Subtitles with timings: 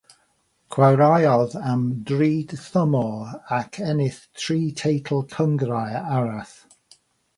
[0.75, 6.57] Chwaraeodd am dri thymor, ac ennill tri teitl cynghrair arall.